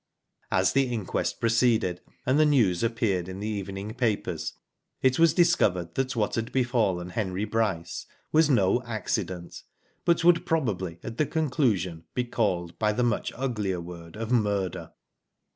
As 0.49 0.71
the 0.73 0.87
inquest 0.91 1.39
proceeded, 1.39 2.01
and 2.25 2.39
the 2.39 2.43
news 2.47 2.81
appeared 2.81 3.29
in 3.29 3.39
the 3.39 3.47
evening 3.47 3.93
papers, 3.93 4.53
it 5.03 5.19
was 5.19 5.31
discovered 5.31 5.93
that 5.93 6.15
what 6.15 6.33
had 6.33 6.51
befallen 6.51 7.11
Henry 7.11 7.45
Bryce 7.45 8.07
was 8.31 8.49
no 8.49 8.81
accident, 8.81 9.61
but 10.03 10.23
would 10.23 10.43
probably 10.43 10.97
at 11.03 11.19
the 11.19 11.27
conclusion 11.27 12.05
be 12.15 12.23
called 12.23 12.79
by 12.79 12.91
the 12.93 13.03
much 13.03 13.31
uglier 13.35 13.79
word 13.79 14.15
of 14.15 14.31
murder. 14.31 14.93